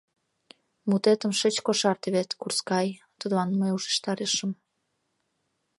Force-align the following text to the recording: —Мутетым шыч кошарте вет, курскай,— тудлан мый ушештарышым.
—Мутетым 0.89 1.31
шыч 1.39 1.55
кошарте 1.65 2.07
вет, 2.15 2.29
курскай,— 2.41 2.87
тудлан 3.19 3.49
мый 3.59 3.71
ушештарышым. 3.77 4.51